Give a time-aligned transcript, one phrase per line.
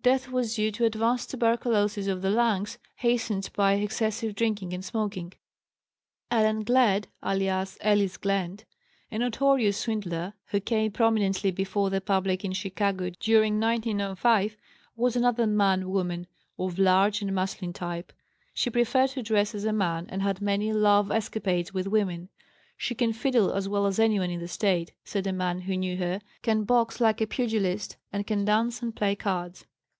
[0.00, 5.34] Death was due to advanced tuberculosis of the lungs, hastened by excessive drinking and smoking.
[6.30, 8.60] Ellen Glenn, alias Ellis Glenn,
[9.10, 14.56] a notorious swindler, who came prominently before the public in Chicago during 1905,
[14.96, 16.26] was another "man woman,"
[16.58, 18.10] of large and masculine type.
[18.54, 22.30] She preferred to dress as a man and had many love escapades with women.
[22.78, 25.98] "She can fiddle as well as anyone in the State," said a man who knew
[25.98, 29.66] her, "can box like a pugilist, and can dance and play cards."